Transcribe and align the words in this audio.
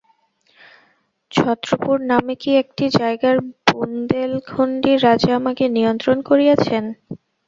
ছত্রপুর 1.31 1.95
নামে 2.09 2.33
কি 2.41 2.51
একটি 2.63 2.85
জায়গার 2.97 3.37
বুন্দেলখণ্ডী 3.67 4.93
রাজা 5.05 5.31
আমাকে 5.39 5.63
নিমন্ত্রণ 5.75 6.17
করিয়াছেন। 6.29 6.83